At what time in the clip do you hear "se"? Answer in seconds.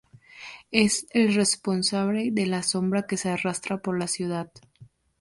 3.17-3.29